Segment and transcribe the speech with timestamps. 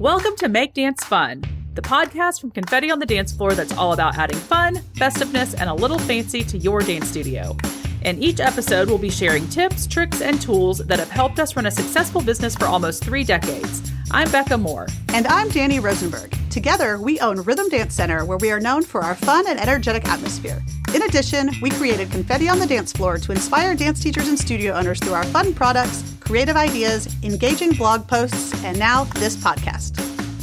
[0.00, 3.92] Welcome to Make Dance Fun, the podcast from Confetti on the Dance Floor that's all
[3.92, 7.54] about adding fun, festiveness, and a little fancy to your dance studio.
[8.00, 11.66] In each episode, we'll be sharing tips, tricks, and tools that have helped us run
[11.66, 13.92] a successful business for almost three decades.
[14.12, 14.88] I'm Becca Moore.
[15.12, 16.36] And I'm Danny Rosenberg.
[16.50, 20.04] Together, we own Rhythm Dance Center, where we are known for our fun and energetic
[20.08, 20.60] atmosphere.
[20.92, 24.72] In addition, we created Confetti on the Dance Floor to inspire dance teachers and studio
[24.72, 30.00] owners through our fun products, creative ideas, engaging blog posts, and now this podcast.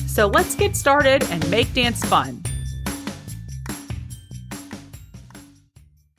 [0.08, 2.42] So let's get started and make dance fun.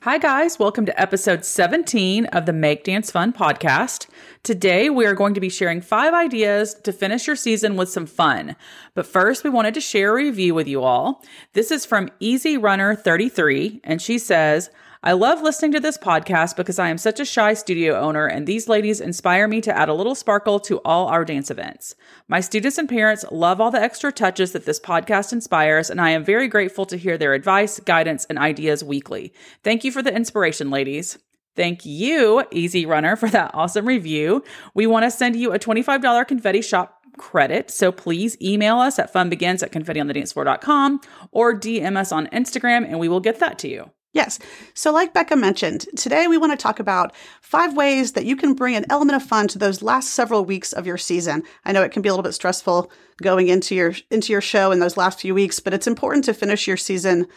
[0.03, 0.59] Hi, guys.
[0.59, 4.07] Welcome to episode 17 of the Make Dance Fun podcast.
[4.43, 8.05] Today, we are going to be sharing five ideas to finish your season with some
[8.05, 8.55] fun.
[8.95, 11.23] But first, we wanted to share a review with you all.
[11.53, 14.69] This is from Easy Runner 33, and she says,
[15.03, 18.47] I love listening to this podcast because I am such a shy studio owner, and
[18.47, 21.95] these ladies inspire me to add a little sparkle to all our dance events.
[22.27, 26.11] My students and parents love all the extra touches that this podcast inspires, and I
[26.11, 29.33] am very grateful to hear their advice, guidance, and ideas weekly.
[29.63, 31.17] Thank you for the inspiration, ladies.
[31.59, 34.45] Thank you, Easy Runner, for that awesome review.
[34.75, 37.69] We want to send you a $25 confetti shop credit.
[37.69, 41.01] So please email us at funbegins at confettionthedancefloor.com
[41.33, 43.91] or DM us on Instagram and we will get that to you.
[44.13, 44.39] Yes.
[44.73, 48.53] So, like Becca mentioned, today we want to talk about five ways that you can
[48.53, 51.43] bring an element of fun to those last several weeks of your season.
[51.65, 52.89] I know it can be a little bit stressful
[53.21, 56.33] going into your into your show in those last few weeks, but it's important to
[56.33, 57.27] finish your season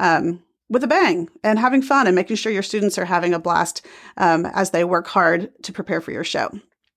[0.00, 3.38] um, with a bang and having fun and making sure your students are having a
[3.38, 3.84] blast
[4.16, 6.50] um, as they work hard to prepare for your show.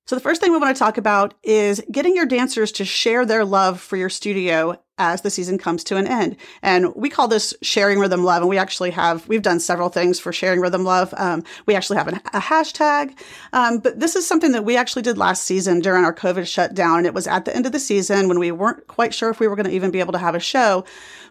[0.08, 3.26] So, the first thing we want to talk about is getting your dancers to share
[3.26, 6.38] their love for your studio as the season comes to an end.
[6.62, 8.42] And we call this sharing rhythm love.
[8.42, 11.14] And we actually have, we've done several things for sharing rhythm love.
[11.18, 13.18] Um, we actually have an, a hashtag.
[13.52, 17.00] Um, but this is something that we actually did last season during our COVID shutdown.
[17.00, 19.40] And it was at the end of the season when we weren't quite sure if
[19.40, 20.86] we were going to even be able to have a show.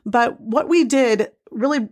[0.04, 1.88] But what we did really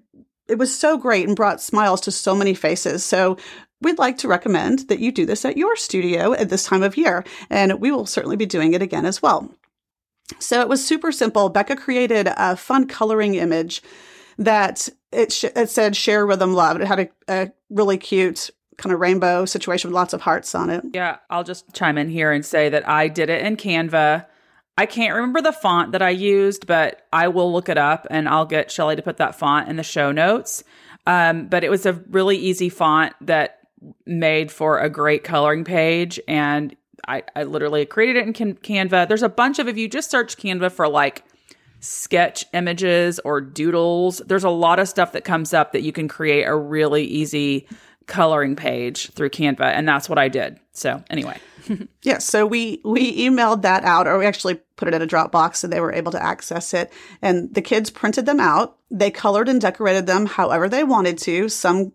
[0.49, 3.05] it was so great and brought smiles to so many faces.
[3.05, 3.36] So
[3.81, 6.97] we'd like to recommend that you do this at your studio at this time of
[6.97, 9.51] year, and we will certainly be doing it again as well.
[10.39, 11.48] So it was super simple.
[11.48, 13.83] Becca created a fun coloring image
[14.37, 16.81] that it, sh- it said share rhythm love.
[16.81, 20.70] It had a, a really cute kind of rainbow situation with lots of hearts on
[20.70, 20.85] it.
[20.92, 24.27] Yeah, I'll just chime in here and say that I did it in Canva.
[24.78, 28.28] I can't remember the font that I used, but I will look it up and
[28.28, 30.62] I'll get Shelly to put that font in the show notes.
[31.05, 33.66] Um, but it was a really easy font that
[34.06, 36.77] made for a great coloring page and
[37.08, 39.08] I, I literally created it in Can- Canva.
[39.08, 41.24] There's a bunch of if you just search Canva for like
[41.80, 46.06] sketch images or doodles, there's a lot of stuff that comes up that you can
[46.06, 47.66] create a really easy
[48.06, 50.60] coloring page through Canva and that's what I did.
[50.72, 51.39] So, anyway.
[51.68, 55.06] Yes, yeah, so we we emailed that out or we actually put it in a
[55.06, 56.92] Dropbox so they were able to access it
[57.23, 58.77] and the kids printed them out.
[58.90, 61.48] They colored and decorated them however they wanted to.
[61.48, 61.92] Some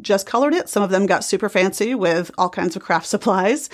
[0.00, 0.68] just colored it.
[0.68, 3.68] Some of them got super fancy with all kinds of craft supplies.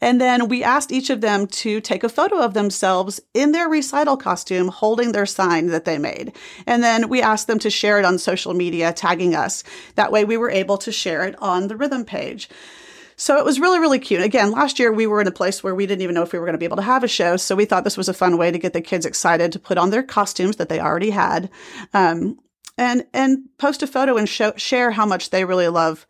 [0.00, 3.68] And then we asked each of them to take a photo of themselves in their
[3.68, 6.36] recital costume holding their sign that they made.
[6.66, 9.64] And then we asked them to share it on social media, tagging us.
[9.94, 12.48] That way we were able to share it on the rhythm page.
[13.16, 14.22] So it was really, really cute.
[14.22, 16.38] Again, last year we were in a place where we didn't even know if we
[16.38, 17.36] were going to be able to have a show.
[17.36, 19.78] So we thought this was a fun way to get the kids excited to put
[19.78, 21.50] on their costumes that they already had.
[21.94, 22.38] Um,
[22.78, 26.06] and and post a photo and show, share how much they really love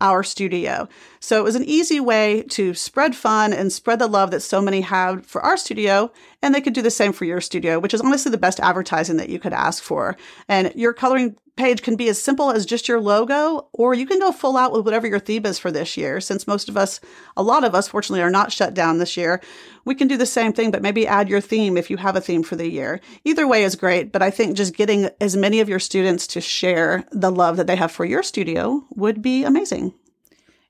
[0.00, 0.88] our studio.
[1.20, 4.60] So it was an easy way to spread fun and spread the love that so
[4.60, 6.12] many have for our studio.
[6.44, 9.16] And they could do the same for your studio, which is honestly the best advertising
[9.16, 10.14] that you could ask for.
[10.46, 14.18] And your coloring page can be as simple as just your logo, or you can
[14.18, 16.20] go full out with whatever your theme is for this year.
[16.20, 17.00] Since most of us,
[17.34, 19.40] a lot of us, fortunately, are not shut down this year,
[19.86, 22.20] we can do the same thing, but maybe add your theme if you have a
[22.20, 23.00] theme for the year.
[23.24, 26.42] Either way is great, but I think just getting as many of your students to
[26.42, 29.94] share the love that they have for your studio would be amazing.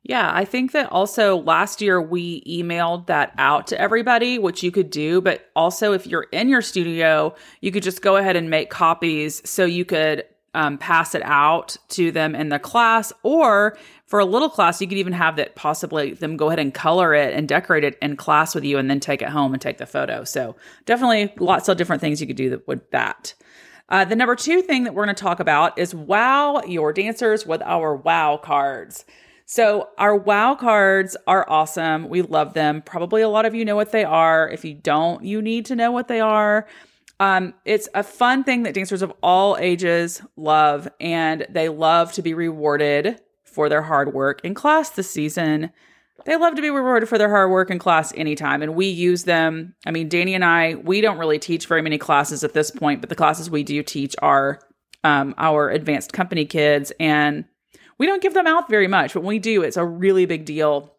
[0.05, 4.71] Yeah, I think that also last year we emailed that out to everybody, which you
[4.71, 5.23] could do.
[5.23, 9.41] But also, if you're in your studio, you could just go ahead and make copies
[9.49, 14.25] so you could um, pass it out to them in the class or for a
[14.25, 17.49] little class you could even have that possibly them go ahead and color it and
[17.49, 20.23] decorate it in class with you and then take it home and take the photo
[20.23, 20.55] so
[20.87, 23.35] definitely lots of different things you could do with that
[23.89, 27.45] uh, the number two thing that we're going to talk about is wow your dancers
[27.45, 29.05] with our wow cards
[29.47, 33.77] so our wow cards are awesome we love them probably a lot of you know
[33.77, 36.67] what they are if you don't you need to know what they are
[37.21, 42.23] um, it's a fun thing that dancers of all ages love, and they love to
[42.23, 45.71] be rewarded for their hard work in class this season.
[46.27, 48.63] they love to be rewarded for their hard work in class anytime.
[48.63, 49.75] And we use them.
[49.87, 53.01] I mean, Danny and I, we don't really teach very many classes at this point,
[53.01, 54.61] but the classes we do teach are
[55.05, 56.93] um, our advanced company kids.
[56.99, 57.45] And
[57.99, 60.45] we don't give them out very much, but when we do, it's a really big
[60.45, 60.95] deal.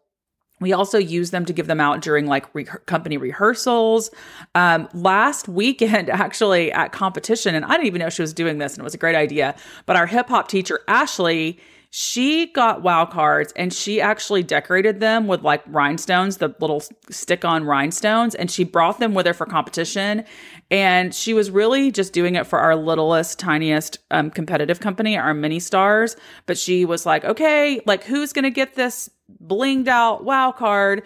[0.58, 4.10] We also use them to give them out during like re- company rehearsals.
[4.54, 8.72] Um, last weekend, actually at competition, and I didn't even know she was doing this,
[8.72, 9.54] and it was a great idea.
[9.84, 11.58] But our hip hop teacher, Ashley,
[11.98, 17.42] she got wow cards and she actually decorated them with like rhinestones, the little stick
[17.42, 20.22] on rhinestones, and she brought them with her for competition.
[20.70, 25.32] And she was really just doing it for our littlest, tiniest um, competitive company, our
[25.32, 26.16] mini stars.
[26.44, 29.08] But she was like, okay, like who's going to get this
[29.42, 31.02] blinged out wow card?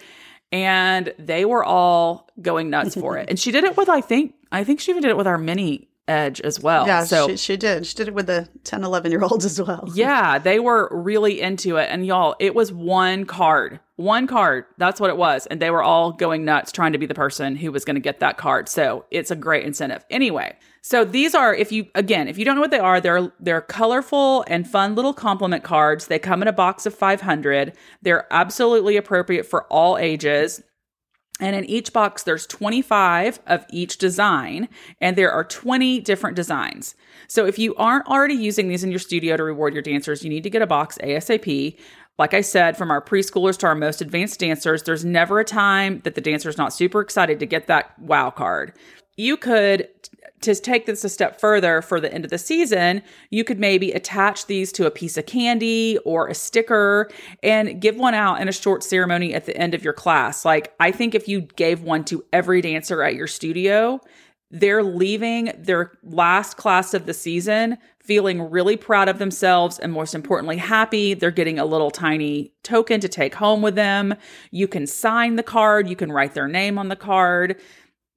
[0.51, 3.27] And they were all going nuts for it.
[3.31, 5.39] And she did it with, I think, I think she even did it with our
[5.39, 6.87] mini edge as well.
[6.87, 7.87] Yeah, so she, she did.
[7.87, 9.88] She did it with the 10, 11 year olds as well.
[9.94, 11.88] yeah, they were really into it.
[11.91, 14.64] And y'all, it was one card, one card.
[14.76, 15.47] That's what it was.
[15.47, 18.00] And they were all going nuts trying to be the person who was going to
[18.00, 18.69] get that card.
[18.69, 20.05] So it's a great incentive.
[20.11, 23.32] Anyway, so these are, if you, again, if you don't know what they are, they're,
[23.38, 26.08] they're colorful and fun little compliment cards.
[26.08, 27.75] They come in a box of 500.
[28.03, 30.62] They're absolutely appropriate for all ages.
[31.41, 34.69] And in each box, there's 25 of each design,
[35.01, 36.95] and there are 20 different designs.
[37.29, 40.31] So if you aren't already using these in your studio to reward your dancers, you
[40.31, 41.79] need to get a box ASAP.
[42.19, 46.01] Like I said, from our preschoolers to our most advanced dancers, there's never a time
[46.05, 48.77] that the dancer's not super excited to get that wow card.
[49.17, 49.89] You could
[50.43, 53.93] to take this a step further for the end of the season, you could maybe
[53.93, 57.11] attach these to a piece of candy or a sticker
[57.43, 60.45] and give one out in a short ceremony at the end of your class.
[60.45, 64.01] Like, I think if you gave one to every dancer at your studio,
[64.51, 70.15] they're leaving their last class of the season feeling really proud of themselves and most
[70.15, 71.15] importantly happy.
[71.15, 74.15] They're getting a little tiny token to take home with them.
[74.51, 75.89] You can sign the card.
[75.89, 77.61] You can write their name on the card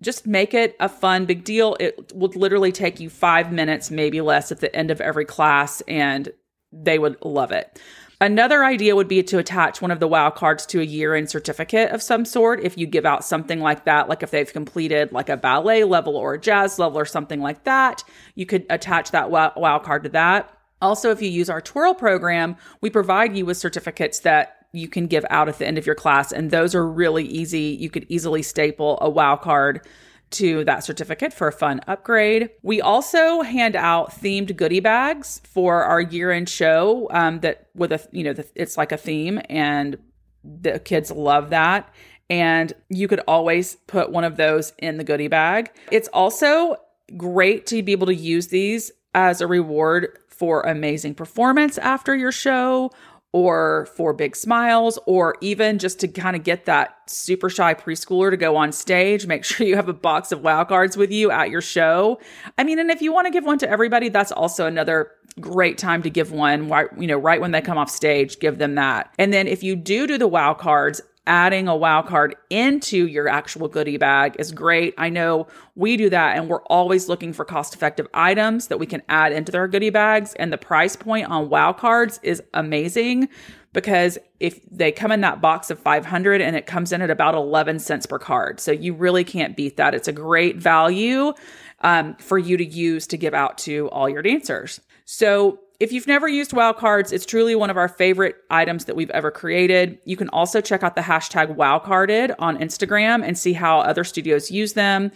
[0.03, 1.75] just make it a fun big deal.
[1.79, 5.81] It would literally take you five minutes, maybe less, at the end of every class,
[5.87, 6.29] and
[6.71, 7.79] they would love it.
[8.21, 11.29] Another idea would be to attach one of the WOW cards to a year end
[11.29, 12.63] certificate of some sort.
[12.63, 16.15] If you give out something like that, like if they've completed like a ballet level
[16.15, 18.03] or a jazz level or something like that,
[18.35, 20.57] you could attach that WOW card to that.
[20.81, 25.07] Also, if you use our twirl program, we provide you with certificates that you can
[25.07, 26.31] give out at the end of your class.
[26.31, 27.77] And those are really easy.
[27.79, 29.87] You could easily staple a wow card
[30.31, 32.49] to that certificate for a fun upgrade.
[32.63, 38.01] We also hand out themed goodie bags for our year-end show um, that with a
[38.11, 39.97] you know the, it's like a theme and
[40.43, 41.93] the kids love that.
[42.31, 45.71] And you could always put one of those in the goodie bag.
[45.91, 46.77] It's also
[47.15, 52.31] great to be able to use these as a reward for amazing performance after your
[52.31, 52.91] show
[53.33, 58.29] or for big smiles, or even just to kind of get that super shy preschooler
[58.29, 59.27] to go on stage.
[59.27, 62.19] Make sure you have a box of wow cards with you at your show.
[62.57, 65.77] I mean, and if you want to give one to everybody, that's also another great
[65.77, 68.75] time to give one right, you know, right when they come off stage, give them
[68.75, 69.13] that.
[69.17, 73.27] And then if you do do the wow cards, adding a wow card into your
[73.27, 74.93] actual goodie bag is great.
[74.97, 78.85] I know we do that and we're always looking for cost effective items that we
[78.85, 80.33] can add into their goodie bags.
[80.35, 83.29] And the price point on wow cards is amazing
[83.71, 87.35] because if they come in that box of 500 and it comes in at about
[87.35, 88.59] 11 cents per card.
[88.59, 89.95] So you really can't beat that.
[89.95, 91.33] It's a great value
[91.81, 94.79] um, for you to use to give out to all your dancers.
[95.05, 98.95] So if you've never used wow cards, it's truly one of our favorite items that
[98.95, 99.99] we've ever created.
[100.05, 104.51] You can also check out the hashtag wowcarded on Instagram and see how other studios
[104.51, 105.11] use them.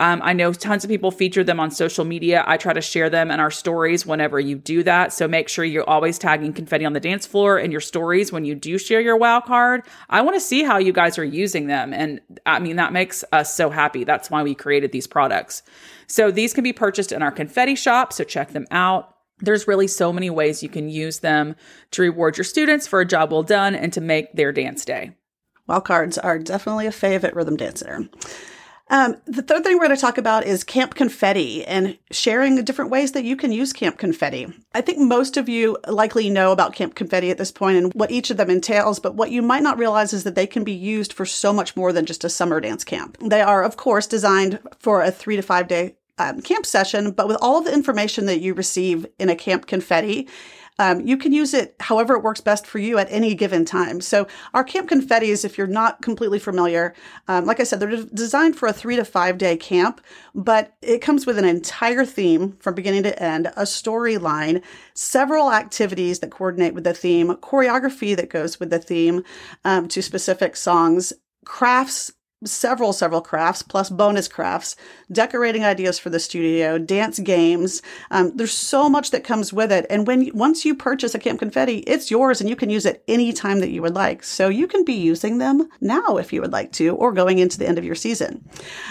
[0.00, 2.42] Um, I know tons of people feature them on social media.
[2.46, 5.12] I try to share them in our stories whenever you do that.
[5.12, 8.44] So make sure you're always tagging confetti on the dance floor in your stories when
[8.44, 9.82] you do share your wow card.
[10.10, 11.94] I want to see how you guys are using them.
[11.94, 14.02] And I mean, that makes us so happy.
[14.02, 15.62] That's why we created these products.
[16.08, 18.12] So these can be purchased in our confetti shop.
[18.12, 19.11] So check them out
[19.42, 21.56] there's really so many ways you can use them
[21.90, 25.12] to reward your students for a job well done and to make their dance day.
[25.66, 28.08] Wow cards are definitely a favorite rhythm dancer.
[28.92, 32.90] Um, the third thing we're going to talk about is Camp Confetti and sharing different
[32.90, 34.52] ways that you can use Camp Confetti.
[34.74, 38.10] I think most of you likely know about Camp Confetti at this point and what
[38.10, 40.72] each of them entails, but what you might not realize is that they can be
[40.72, 43.16] used for so much more than just a summer dance camp.
[43.24, 47.28] They are, of course, designed for a three to five day um, camp session, but
[47.28, 50.28] with all of the information that you receive in a camp confetti,
[50.78, 54.00] Um, you can use it however it works best for you at any given time.
[54.00, 56.94] So our camp confettis, if you're not completely familiar,
[57.28, 60.00] um, like I said, they're designed for a three to five day camp,
[60.34, 64.62] but it comes with an entire theme from beginning to end, a storyline,
[64.94, 69.22] several activities that coordinate with the theme, choreography that goes with the theme
[69.64, 71.12] um, to specific songs,
[71.44, 72.10] crafts
[72.44, 74.76] several several crafts plus bonus crafts
[75.10, 77.82] decorating ideas for the studio dance games.
[78.10, 79.86] Um, there's so much that comes with it.
[79.90, 83.02] And when once you purchase a camp confetti it's yours and you can use it
[83.08, 84.22] anytime that you would like.
[84.22, 87.58] So you can be using them now if you would like to or going into
[87.58, 88.48] the end of your season.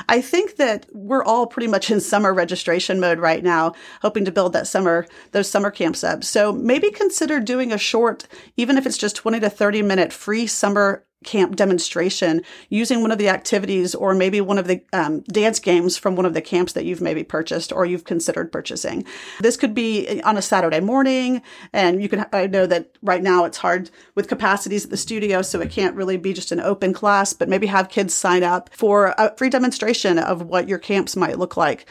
[0.10, 4.32] I think that we're all pretty much in summer registration mode right now hoping to
[4.32, 6.24] build that summer those summer camps up.
[6.24, 8.28] So maybe consider doing a short
[8.58, 13.18] even if it's just 20 to 30 minute free summer camp demonstration using one of
[13.18, 16.74] the activities or maybe one of the um, dance games from one of the camps
[16.74, 19.06] that you've maybe purchased or you've considered purchasing.
[19.40, 21.42] This could be on a Saturday morning,
[21.74, 22.26] and you can.
[22.34, 25.96] I know that right now it's hard with capacities at the studio, so it can't
[25.96, 29.50] really be just an open class, but maybe have kids sign up for a free
[29.50, 31.86] demonstration of what your camps might look like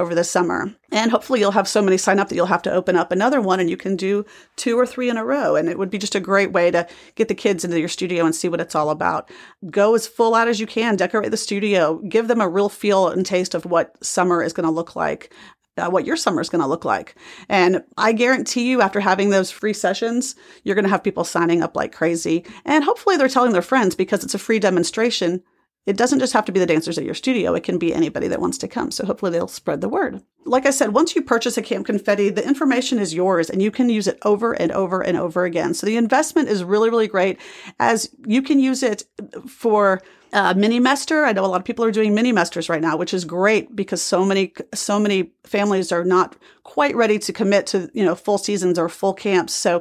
[0.00, 0.74] over the summer.
[0.90, 3.40] And hopefully you'll have so many sign up that you'll have to open up another
[3.40, 4.24] one and you can do
[4.56, 5.54] two or three in a row.
[5.54, 8.24] And it would be just a great way to get the kids into your studio
[8.24, 9.30] and see what it's all about.
[9.70, 13.08] Go as full out as you can, decorate the studio, give them a real feel
[13.08, 15.32] and taste of what summer is going to look like.
[15.76, 17.16] Uh, what your summer is going to look like.
[17.48, 21.64] And I guarantee you, after having those free sessions, you're going to have people signing
[21.64, 22.44] up like crazy.
[22.64, 25.42] And hopefully they're telling their friends because it's a free demonstration
[25.86, 28.28] it doesn't just have to be the dancers at your studio, it can be anybody
[28.28, 28.90] that wants to come.
[28.90, 30.22] So hopefully they'll spread the word.
[30.46, 33.70] Like I said, once you purchase a Camp Confetti, the information is yours and you
[33.70, 35.74] can use it over and over and over again.
[35.74, 37.38] So the investment is really, really great
[37.78, 39.04] as you can use it
[39.46, 40.00] for
[40.32, 41.24] uh, mini mester.
[41.24, 43.74] I know a lot of people are doing mini mesters right now, which is great
[43.76, 48.16] because so many so many families are not quite ready to commit to you know
[48.16, 49.54] full seasons or full camps.
[49.54, 49.80] So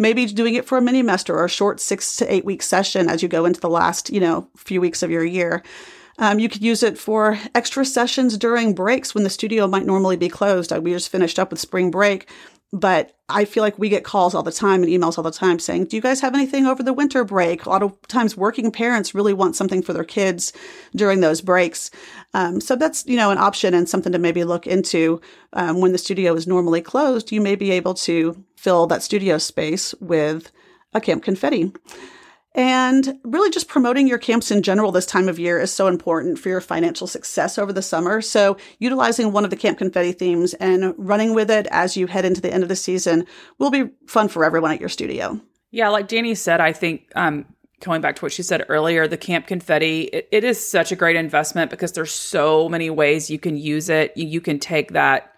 [0.00, 3.08] maybe doing it for a mini semester or a short six to eight week session
[3.08, 5.62] as you go into the last, you know, few weeks of your year.
[6.18, 10.16] Um, you could use it for extra sessions during breaks when the studio might normally
[10.16, 10.76] be closed.
[10.76, 12.28] We just finished up with spring break.
[12.72, 15.58] But I feel like we get calls all the time and emails all the time
[15.58, 17.66] saying, Do you guys have anything over the winter break?
[17.66, 20.52] A lot of times, working parents really want something for their kids
[20.94, 21.90] during those breaks.
[22.32, 25.20] Um, so that's, you know, an option and something to maybe look into
[25.52, 27.32] um, when the studio is normally closed.
[27.32, 30.52] You may be able to fill that studio space with
[30.92, 31.72] a camp confetti.
[32.54, 36.38] And really, just promoting your camps in general this time of year is so important
[36.38, 38.20] for your financial success over the summer.
[38.20, 42.24] So, utilizing one of the Camp Confetti themes and running with it as you head
[42.24, 43.24] into the end of the season
[43.58, 45.40] will be fun for everyone at your studio.
[45.70, 47.46] Yeah, like Danny said, I think um,
[47.78, 50.96] going back to what she said earlier, the Camp Confetti, it, it is such a
[50.96, 54.12] great investment because there's so many ways you can use it.
[54.16, 55.36] You, you can take that,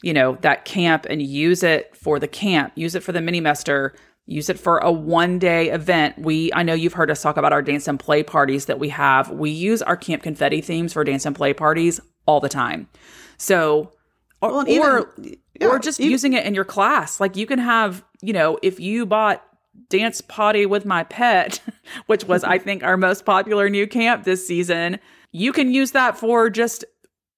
[0.00, 3.40] you know, that camp and use it for the camp, use it for the mini
[3.40, 3.94] mester
[4.26, 6.18] use it for a one day event.
[6.18, 8.88] We, I know you've heard us talk about our dance and play parties that we
[8.90, 9.30] have.
[9.30, 12.88] We use our camp confetti themes for dance and play parties all the time.
[13.38, 13.92] So,
[14.42, 15.14] or, well, even, or,
[15.60, 17.20] yeah, or just even, using it in your class.
[17.20, 19.44] Like you can have, you know, if you bought
[19.88, 21.60] dance party with my pet,
[22.06, 24.98] which was, I think, our most popular new camp this season,
[25.30, 26.84] you can use that for just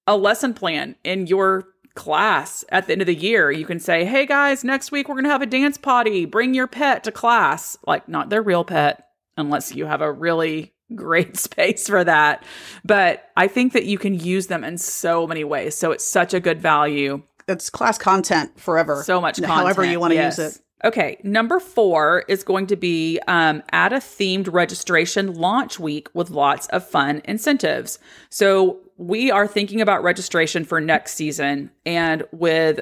[0.07, 1.67] a lesson plan in your
[1.99, 3.51] class at the end of the year.
[3.51, 6.23] You can say, hey guys, next week we're going to have a dance party.
[6.23, 7.77] Bring your pet to class.
[7.85, 12.45] Like, not their real pet, unless you have a really great space for that.
[12.85, 15.75] But I think that you can use them in so many ways.
[15.75, 17.21] So it's such a good value.
[17.49, 19.03] It's class content forever.
[19.03, 19.53] So much content.
[19.53, 20.37] However you want to yes.
[20.37, 20.61] use it.
[20.85, 26.29] Okay, number four is going to be um, add a themed registration launch week with
[26.29, 27.99] lots of fun incentives.
[28.29, 32.81] So we are thinking about registration for next season, and with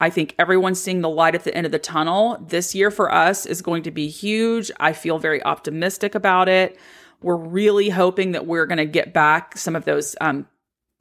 [0.00, 2.38] I think everyone seeing the light at the end of the tunnel.
[2.48, 4.70] This year for us is going to be huge.
[4.80, 6.78] I feel very optimistic about it.
[7.20, 10.46] We're really hoping that we're going to get back some of those um,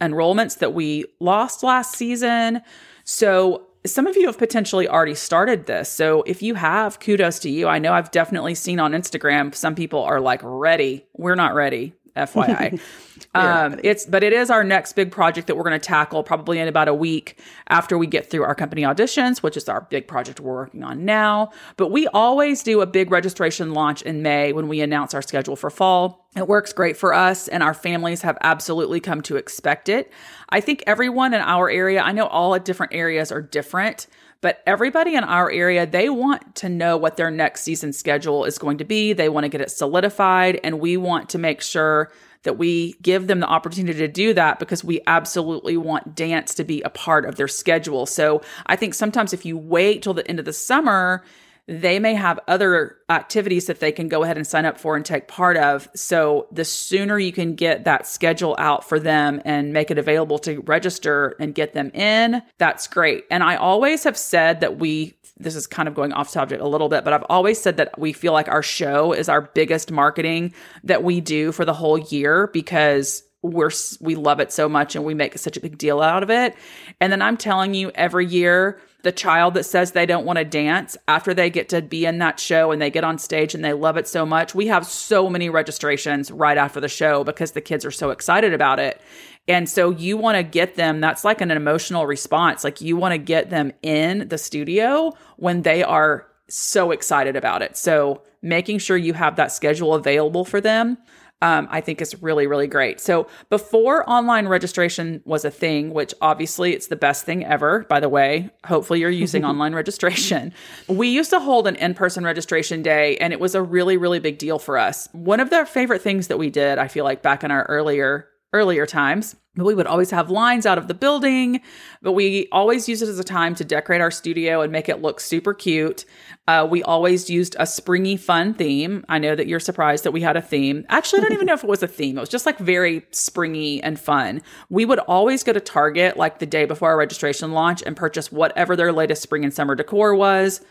[0.01, 2.61] enrollments that we lost last season.
[3.05, 5.89] So some of you have potentially already started this.
[5.89, 7.67] So if you have, kudos to you.
[7.67, 11.05] I know I've definitely seen on Instagram some people are like ready.
[11.15, 11.93] We're not ready.
[12.15, 12.79] FYI.
[13.35, 16.59] um, it's but it is our next big project that we're going to tackle probably
[16.59, 17.39] in about a week
[17.69, 21.05] after we get through our company auditions, which is our big project we're working on
[21.05, 21.51] now.
[21.77, 25.55] But we always do a big registration launch in May when we announce our schedule
[25.55, 26.27] for fall.
[26.35, 30.11] It works great for us, and our families have absolutely come to expect it.
[30.49, 34.07] I think everyone in our area, I know all different areas are different,
[34.41, 38.57] but everybody in our area, they want to know what their next season schedule is
[38.57, 39.13] going to be.
[39.13, 42.11] They want to get it solidified, and we want to make sure
[42.43, 46.63] that we give them the opportunity to do that because we absolutely want dance to
[46.63, 48.07] be a part of their schedule.
[48.07, 51.23] So I think sometimes if you wait till the end of the summer,
[51.67, 55.05] they may have other activities that they can go ahead and sign up for and
[55.05, 55.89] take part of.
[55.95, 60.39] So the sooner you can get that schedule out for them and make it available
[60.39, 63.25] to register and get them in, that's great.
[63.29, 66.67] And I always have said that we this is kind of going off subject a
[66.67, 69.91] little bit, but I've always said that we feel like our show is our biggest
[69.91, 70.53] marketing
[70.83, 75.03] that we do for the whole year because we're we love it so much and
[75.03, 76.55] we make such a big deal out of it.
[76.99, 80.45] And then I'm telling you every year the child that says they don't want to
[80.45, 83.63] dance after they get to be in that show and they get on stage and
[83.63, 84.53] they love it so much.
[84.53, 88.53] We have so many registrations right after the show because the kids are so excited
[88.53, 89.01] about it.
[89.47, 92.63] And so you want to get them, that's like an emotional response.
[92.63, 97.61] Like you want to get them in the studio when they are so excited about
[97.61, 97.77] it.
[97.77, 100.97] So making sure you have that schedule available for them
[101.41, 102.99] um, I think is really, really great.
[102.99, 107.99] So before online registration was a thing, which obviously it's the best thing ever, by
[107.99, 110.53] the way, hopefully you're using online registration.
[110.87, 114.19] We used to hold an in person registration day, and it was a really, really
[114.19, 115.09] big deal for us.
[115.11, 118.27] One of the favorite things that we did, I feel like back in our earlier
[118.53, 119.35] earlier times.
[119.55, 121.59] But we would always have lines out of the building,
[122.01, 125.01] but we always used it as a time to decorate our studio and make it
[125.01, 126.05] look super cute.
[126.47, 129.03] Uh, we always used a springy, fun theme.
[129.09, 130.85] I know that you're surprised that we had a theme.
[130.87, 132.17] Actually, I don't even know if it was a theme.
[132.17, 134.41] It was just like very springy and fun.
[134.69, 138.31] We would always go to Target like the day before our registration launch and purchase
[138.31, 140.61] whatever their latest spring and summer decor was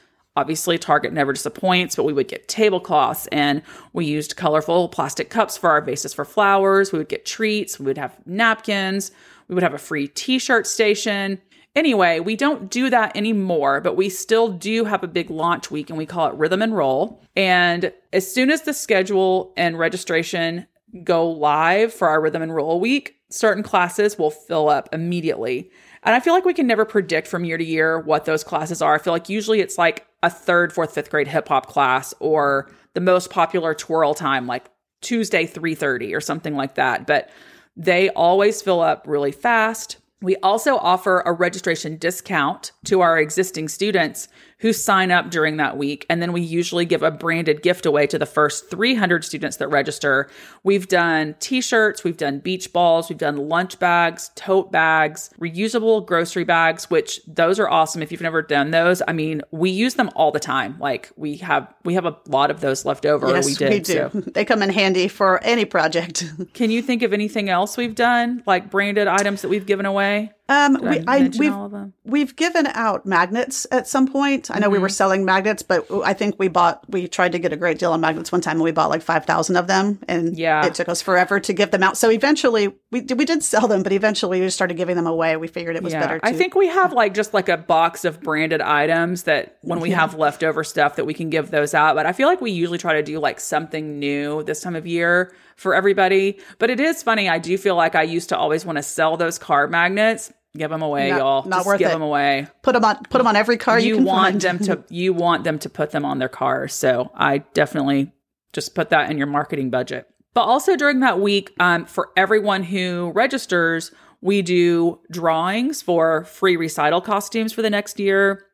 [0.40, 3.61] Obviously, Target never disappoints, but we would get tablecloths and
[3.92, 6.92] we used colorful plastic cups for our vases for flowers.
[6.92, 9.12] We would get treats, we would have napkins,
[9.49, 11.42] we would have a free t shirt station.
[11.76, 15.90] Anyway, we don't do that anymore, but we still do have a big launch week
[15.90, 17.23] and we call it Rhythm and Roll.
[17.37, 20.66] And as soon as the schedule and registration
[21.04, 25.70] go live for our Rhythm and Roll week, certain classes will fill up immediately.
[26.02, 28.80] And I feel like we can never predict from year to year what those classes
[28.80, 28.94] are.
[28.94, 32.70] I feel like usually it's like a third, fourth, fifth grade hip hop class or
[32.94, 37.06] the most popular twirl time, like Tuesday 3:30 or something like that.
[37.06, 37.30] But
[37.76, 39.96] they always fill up really fast.
[40.20, 44.28] We also offer a registration discount to our existing students
[44.61, 46.07] who sign up during that week.
[46.09, 49.69] And then we usually give a branded gift away to the first 300 students that
[49.69, 50.31] register.
[50.62, 56.07] We've done t shirts, we've done beach balls, we've done lunch bags, tote bags, reusable
[56.07, 58.02] grocery bags, which those are awesome.
[58.02, 60.79] If you've never done those, I mean, we use them all the time.
[60.79, 63.29] Like we have, we have a lot of those left over.
[63.29, 63.70] Yes, we did.
[63.70, 63.92] We do.
[63.92, 64.09] So.
[64.31, 66.25] They come in handy for any project.
[66.53, 70.33] Can you think of anything else we've done, like branded items that we've given away?
[70.50, 71.54] Um, we, I, we've
[72.02, 74.50] we've given out magnets at some point.
[74.50, 74.72] I know mm-hmm.
[74.72, 74.94] we were mm-hmm.
[74.94, 78.00] selling magnets, but I think we bought we tried to get a great deal on
[78.00, 80.88] magnets one time, and we bought like five thousand of them, and yeah, it took
[80.88, 81.96] us forever to give them out.
[81.96, 85.36] So eventually, we we did sell them, but eventually we started giving them away.
[85.36, 86.00] We figured it was yeah.
[86.00, 86.18] better.
[86.18, 89.78] To- I think we have like just like a box of branded items that when
[89.78, 90.00] we yeah.
[90.00, 91.94] have leftover stuff that we can give those out.
[91.94, 94.84] But I feel like we usually try to do like something new this time of
[94.84, 96.40] year for everybody.
[96.58, 97.28] But it is funny.
[97.28, 100.70] I do feel like I used to always want to sell those card magnets Give
[100.70, 101.44] them away, not, y'all.
[101.44, 101.92] Not Just worth give it.
[101.92, 102.48] them away.
[102.62, 102.96] Put them on.
[103.04, 104.40] Put them on every car you, you want find.
[104.40, 104.84] them to.
[104.90, 106.74] You want them to put them on their cars.
[106.74, 108.12] So I definitely
[108.52, 110.08] just put that in your marketing budget.
[110.34, 116.56] But also during that week, um, for everyone who registers, we do drawings for free
[116.56, 118.44] recital costumes for the next year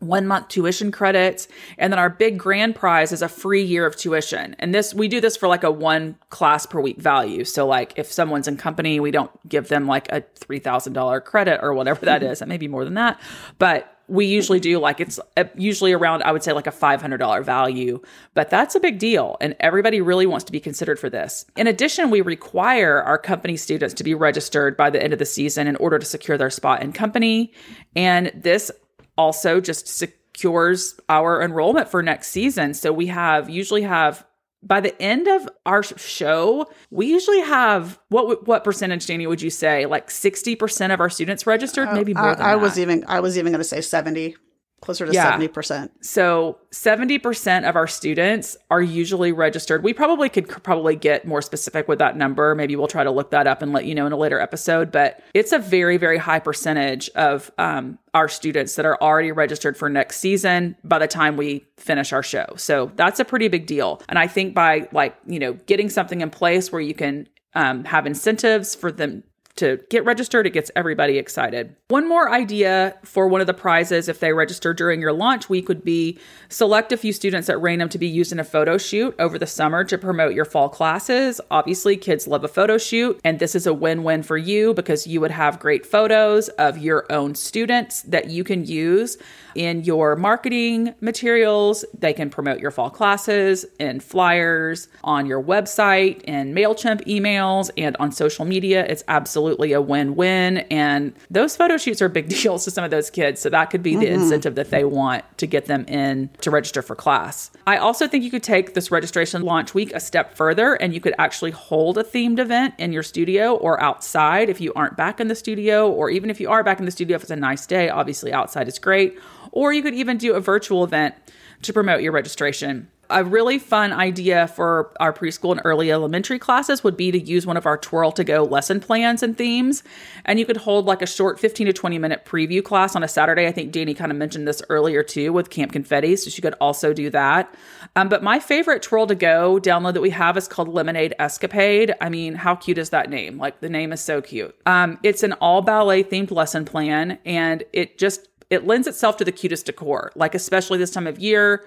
[0.00, 3.96] one month tuition credits and then our big grand prize is a free year of
[3.96, 4.54] tuition.
[4.58, 7.44] And this we do this for like a one class per week value.
[7.44, 11.74] So like if someone's in company we don't give them like a $3000 credit or
[11.74, 12.42] whatever that is.
[12.42, 13.20] It may be more than that
[13.58, 17.42] but we usually do like it's uh, usually around i would say like a $500
[17.42, 17.98] value
[18.34, 19.36] but that's a big deal.
[19.40, 21.46] And everybody really wants to be considered for this.
[21.56, 25.26] In addition we require our company students to be registered by the end of the
[25.26, 27.52] season in order to secure their spot in company.
[27.96, 28.70] And this
[29.16, 32.74] also just secures our enrollment for next season.
[32.74, 34.26] So we have usually have
[34.62, 39.26] by the end of our show, we usually have what what percentage, Danny?
[39.26, 41.88] Would you say like sixty percent of our students registered?
[41.88, 42.40] Uh, Maybe more.
[42.40, 44.36] I, I was even I was even going to say seventy
[44.84, 45.38] closer to yeah.
[45.38, 45.90] 70%.
[46.02, 49.82] So 70% of our students are usually registered.
[49.82, 52.54] We probably could probably get more specific with that number.
[52.54, 54.92] Maybe we'll try to look that up and let you know in a later episode.
[54.92, 59.76] But it's a very, very high percentage of um, our students that are already registered
[59.76, 62.46] for next season by the time we finish our show.
[62.56, 64.02] So that's a pretty big deal.
[64.08, 67.84] And I think by like, you know, getting something in place where you can um,
[67.84, 69.22] have incentives for them
[69.56, 70.46] to get registered.
[70.46, 71.76] It gets everybody excited.
[71.88, 75.68] One more idea for one of the prizes if they register during your launch week
[75.68, 79.14] would be select a few students at random to be used in a photo shoot
[79.18, 81.40] over the summer to promote your fall classes.
[81.50, 85.06] Obviously, kids love a photo shoot, and this is a win win for you because
[85.06, 89.18] you would have great photos of your own students that you can use
[89.54, 91.84] in your marketing materials.
[91.96, 97.96] They can promote your fall classes in flyers on your website in MailChimp emails and
[97.98, 98.84] on social media.
[98.88, 100.58] It's absolutely a win win.
[100.70, 103.40] And those photo shoots are big deals to some of those kids.
[103.40, 104.22] So that could be the mm-hmm.
[104.22, 107.50] incentive that they want to get them in to register for class.
[107.66, 111.00] I also think you could take this registration launch week a step further and you
[111.00, 115.20] could actually hold a themed event in your studio or outside if you aren't back
[115.20, 117.36] in the studio, or even if you are back in the studio, if it's a
[117.36, 119.18] nice day, obviously outside is great.
[119.52, 121.14] Or you could even do a virtual event
[121.62, 122.88] to promote your registration.
[123.10, 127.46] A really fun idea for our preschool and early elementary classes would be to use
[127.46, 129.82] one of our Twirl to Go lesson plans and themes.
[130.24, 133.08] And you could hold like a short 15 to 20 minute preview class on a
[133.08, 133.46] Saturday.
[133.46, 136.16] I think Danny kind of mentioned this earlier too with Camp Confetti.
[136.16, 137.54] So she could also do that.
[137.96, 141.94] Um, but my favorite Twirl to Go download that we have is called Lemonade Escapade.
[142.00, 143.38] I mean, how cute is that name?
[143.38, 144.54] Like the name is so cute.
[144.66, 149.24] Um, it's an all ballet themed lesson plan and it just it lends itself to
[149.24, 151.64] the cutest decor, like especially this time of year,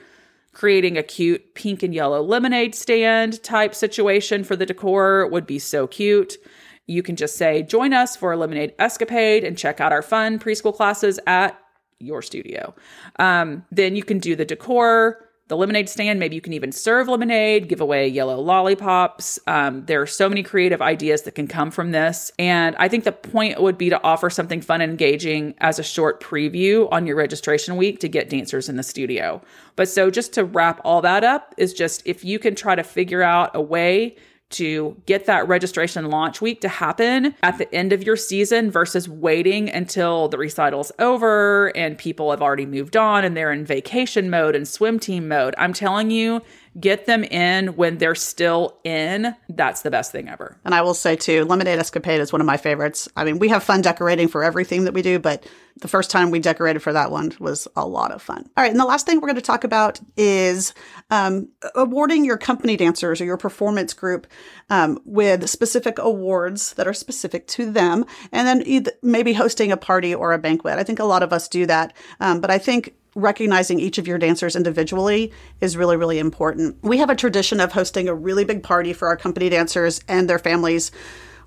[0.58, 5.60] creating a cute pink and yellow lemonade stand type situation for the decor would be
[5.60, 6.38] so cute.
[6.88, 10.40] You can just say, join us for a lemonade escapade and check out our fun
[10.40, 11.60] preschool classes at
[12.00, 12.74] your studio.
[13.20, 16.20] Um, then you can do the decor the lemonade stand.
[16.20, 19.40] Maybe you can even serve lemonade, give away yellow lollipops.
[19.48, 22.32] Um, there are so many creative ideas that can come from this.
[22.38, 25.84] And I think the point would be to offer something fun and engaging as a
[25.84, 29.42] short preview on your registration week to get dancers in the studio.
[29.76, 32.84] But so just to wrap all that up is just if you can try to
[32.84, 34.16] figure out a way
[34.50, 39.10] to get that registration launch week to happen at the end of your season versus
[39.10, 44.30] waiting until the recital's over and people have already moved on and they're in vacation
[44.30, 45.54] mode and swim team mode.
[45.58, 46.42] I'm telling you,
[46.80, 49.36] get them in when they're still in.
[49.50, 50.58] That's the best thing ever.
[50.64, 53.10] And I will say too, Lemonade Escapade is one of my favorites.
[53.16, 55.46] I mean, we have fun decorating for everything that we do, but
[55.82, 58.50] the first time we decorated for that one was a lot of fun.
[58.58, 60.74] All right, and the last thing we're going to talk about is
[61.10, 64.28] um, awarding your company dancers or your performance group
[64.70, 70.14] um, with specific awards that are specific to them, and then maybe hosting a party
[70.14, 70.78] or a banquet.
[70.78, 74.08] I think a lot of us do that, um, but I think recognizing each of
[74.08, 76.78] your dancers individually is really, really important.
[76.84, 80.30] We have a tradition of hosting a really big party for our company dancers and
[80.30, 80.92] their families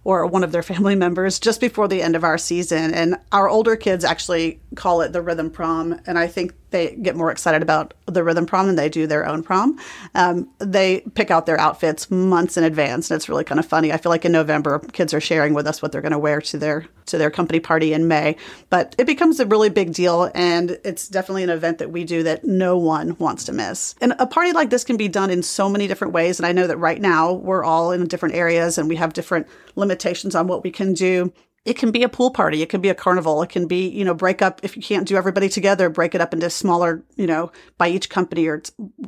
[0.04, 2.92] or one of their family members just before the end of our season.
[2.94, 6.00] And our older kids actually call it the rhythm prom.
[6.06, 9.26] And I think they get more excited about the rhythm prom than they do their
[9.26, 9.78] own prom.
[10.14, 13.92] Um, they pick out their outfits months in advance, and it's really kind of funny.
[13.92, 16.40] I feel like in November, kids are sharing with us what they're going to wear
[16.40, 18.36] to their to their company party in May.
[18.68, 22.22] But it becomes a really big deal, and it's definitely an event that we do
[22.22, 23.94] that no one wants to miss.
[24.00, 26.38] And a party like this can be done in so many different ways.
[26.38, 29.46] And I know that right now we're all in different areas, and we have different
[29.76, 31.32] limitations on what we can do
[31.66, 32.62] it can be a pool party.
[32.62, 33.42] It can be a carnival.
[33.42, 34.60] It can be, you know, break up.
[34.62, 38.08] If you can't do everybody together, break it up into smaller, you know, by each
[38.08, 38.62] company or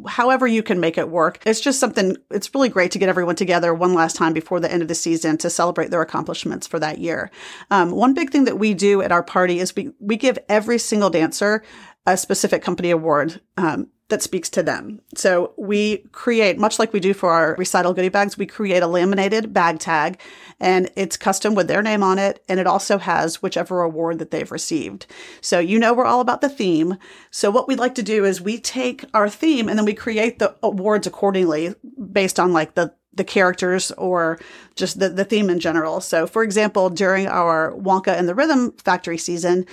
[0.06, 1.40] however you can make it work.
[1.46, 4.70] It's just something, it's really great to get everyone together one last time before the
[4.70, 7.30] end of the season to celebrate their accomplishments for that year.
[7.70, 10.78] Um, one big thing that we do at our party is we, we give every
[10.78, 11.62] single dancer
[12.06, 13.40] a specific company award.
[13.56, 15.00] Um, that speaks to them.
[15.14, 18.86] So we create, much like we do for our recital goodie bags, we create a
[18.86, 20.20] laminated bag tag
[20.60, 22.44] and it's custom with their name on it.
[22.46, 25.06] And it also has whichever award that they've received.
[25.40, 26.98] So you know, we're all about the theme.
[27.30, 30.38] So what we'd like to do is we take our theme and then we create
[30.38, 31.74] the awards accordingly
[32.12, 34.38] based on like the, the characters or
[34.74, 36.02] just the, the theme in general.
[36.02, 39.64] So for example, during our Wonka and the Rhythm Factory season,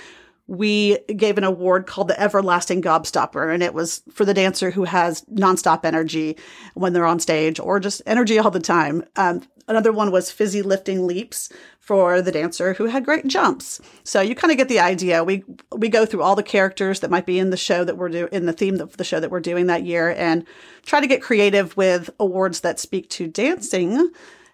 [0.50, 4.82] we gave an award called the Everlasting Gobstopper, and it was for the dancer who
[4.82, 6.36] has nonstop energy
[6.74, 9.04] when they're on stage or just energy all the time.
[9.14, 13.80] Um, another one was Fizzy Lifting Leaps for the dancer who had great jumps.
[14.02, 15.22] So you kind of get the idea.
[15.22, 18.08] We we go through all the characters that might be in the show that we're
[18.08, 20.44] doing in the theme of the show that we're doing that year, and
[20.84, 24.10] try to get creative with awards that speak to dancing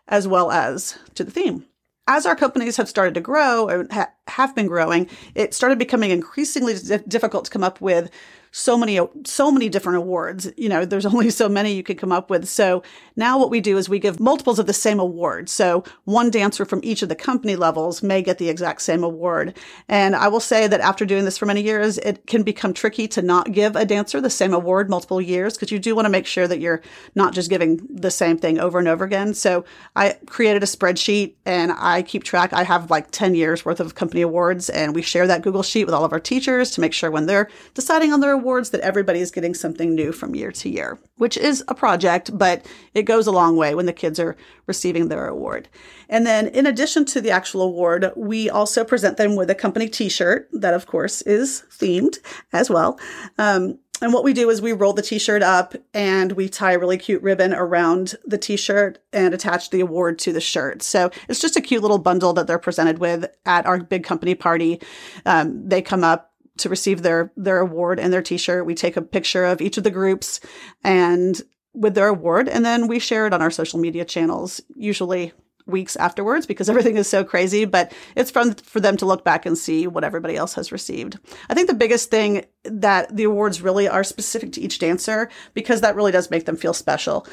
[0.09, 1.65] as well as to the theme
[2.09, 6.11] as our companies have started to grow or ha- have been growing, it started becoming
[6.11, 6.75] increasingly
[7.09, 8.11] difficult to come up with
[8.57, 10.51] so many so many different awards.
[10.57, 12.49] You know, there's only so many you could come up with.
[12.49, 12.83] So
[13.15, 15.51] now what we do is we give multiples of the same award.
[15.51, 19.57] So one dancer from each of the company levels may get the exact same award.
[19.89, 23.07] And I will say that after doing this for many years, it can become tricky
[23.09, 26.11] to not give a dancer the same award multiple years because you do want to
[26.11, 26.81] make sure that you're
[27.15, 29.35] not just giving the same thing over and over again.
[29.35, 32.55] So I created a spreadsheet and I keep track.
[32.55, 35.85] I have like 10 years worth of company awards and we share that Google sheet
[35.85, 39.21] with all of our teachers to make sure when they're deciding on their that everybody
[39.21, 43.27] is getting something new from year to year, which is a project, but it goes
[43.27, 45.69] a long way when the kids are receiving their award.
[46.09, 49.89] And then in addition to the actual award, we also present them with a company
[49.89, 52.19] t-shirt that of course is themed
[52.53, 52.99] as well.
[53.37, 56.79] Um, and what we do is we roll the t-shirt up and we tie a
[56.79, 60.83] really cute ribbon around the t-shirt and attach the award to the shirt.
[60.83, 64.35] So it's just a cute little bundle that they're presented with at our big company
[64.35, 64.83] party.
[65.25, 68.67] Um, they come up to receive their their award and their t-shirt.
[68.67, 70.41] We take a picture of each of the groups
[70.83, 71.41] and
[71.75, 75.33] with their award and then we share it on our social media channels, usually
[75.67, 79.45] weeks afterwards because everything is so crazy, but it's fun for them to look back
[79.45, 81.19] and see what everybody else has received.
[81.51, 85.81] I think the biggest thing that the awards really are specific to each dancer because
[85.81, 87.27] that really does make them feel special.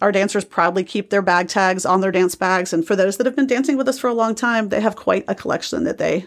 [0.00, 2.72] Our dancers proudly keep their bag tags on their dance bags.
[2.72, 4.96] And for those that have been dancing with us for a long time, they have
[4.96, 6.26] quite a collection that they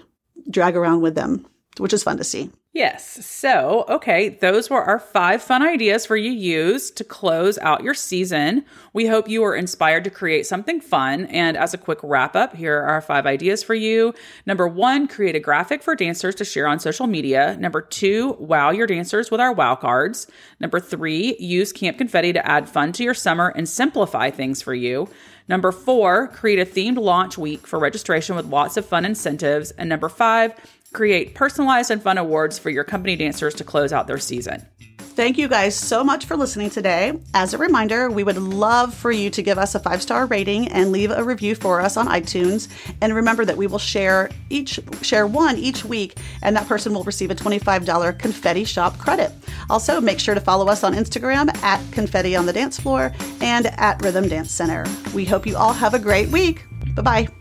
[0.50, 1.46] drag around with them,
[1.78, 2.50] which is fun to see.
[2.74, 3.26] Yes.
[3.26, 7.94] So, okay, those were our five fun ideas for you use to close out your
[7.94, 8.64] season.
[8.94, 11.26] We hope you were inspired to create something fun.
[11.26, 14.14] And as a quick wrap up, here are our five ideas for you.
[14.46, 17.58] Number one, create a graphic for dancers to share on social media.
[17.60, 20.28] Number two, wow your dancers with our wow cards.
[20.62, 24.74] Number three, use Camp Confetti to add fun to your summer and simplify things for
[24.74, 25.10] you.
[25.50, 29.72] Number four, create a themed launch week for registration with lots of fun incentives.
[29.72, 30.54] And number five,
[30.94, 34.66] create personalized and fun awards for your company dancers to close out their season.
[35.14, 37.20] Thank you guys so much for listening today.
[37.34, 40.70] As a reminder, we would love for you to give us a five star rating
[40.70, 42.70] and leave a review for us on iTunes.
[43.02, 47.04] And remember that we will share each share one each week, and that person will
[47.04, 49.34] receive a $25 confetti shop credit.
[49.70, 53.68] Also, make sure to follow us on Instagram at confetti on the dance floor and
[53.68, 54.86] at Rhythm Dance Center.
[55.14, 56.64] We hope you all have a great week.
[56.96, 57.41] Bye bye.